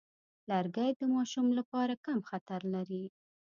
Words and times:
لرګی 0.49 0.91
د 0.99 1.01
ماشوم 1.13 1.47
لپاره 1.59 1.93
کم 2.05 2.19
خطر 2.29 2.61
لري. 2.73 3.03